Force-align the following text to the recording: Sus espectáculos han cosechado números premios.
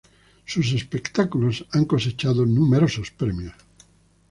Sus 0.45 0.71
espectáculos 0.73 1.67
han 1.69 1.85
cosechado 1.85 2.43
números 2.47 3.11
premios. 3.15 3.53